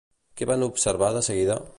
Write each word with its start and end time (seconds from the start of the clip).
Què 0.39 0.47
van 0.51 0.65
observar 0.69 1.11
de 1.19 1.23
seguida? 1.31 1.63